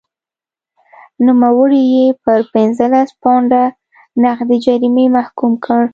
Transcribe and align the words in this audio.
نوموړی 1.25 1.81
یې 1.93 2.05
پر 2.23 2.39
پنځلس 2.53 3.09
پونډه 3.21 3.63
نغدي 4.23 4.57
جریمې 4.65 5.05
محکوم 5.17 5.53
کړ. 5.65 5.81